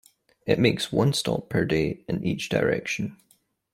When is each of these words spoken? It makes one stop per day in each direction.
It 0.47 0.57
makes 0.57 0.91
one 0.91 1.13
stop 1.13 1.47
per 1.49 1.63
day 1.63 2.03
in 2.07 2.23
each 2.25 2.49
direction. 2.49 3.17